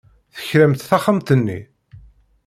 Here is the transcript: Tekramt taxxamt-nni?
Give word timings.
Tekramt 0.35 0.81
taxxamt-nni? 0.89 1.59